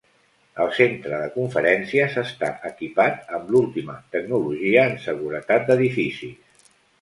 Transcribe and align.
El 0.63 0.69
Centre 0.75 1.17
de 1.23 1.27
Conferències 1.35 2.15
està 2.21 2.49
equipat 2.69 3.29
amb 3.39 3.53
l'última 3.57 3.99
tecnologia 4.17 4.87
en 4.93 4.97
seguretat 5.05 5.69
d'edificis. 5.71 6.73